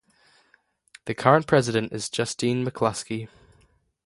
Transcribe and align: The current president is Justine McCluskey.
The 1.05 1.13
current 1.13 1.45
president 1.45 1.93
is 1.93 2.09
Justine 2.09 2.65
McCluskey. 2.65 3.27